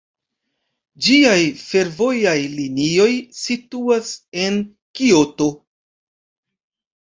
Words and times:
Ĝiaj 1.07 1.41
fervojaj 1.63 2.33
linioj 2.53 3.11
situas 3.41 4.09
en 4.47 4.59
Kioto. 5.01 5.49